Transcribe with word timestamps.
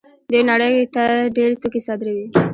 دوی 0.31 0.41
نړۍ 0.51 0.75
ته 0.95 1.03
ډېر 1.35 1.51
توکي 1.61 1.81
صادروي. 1.87 2.25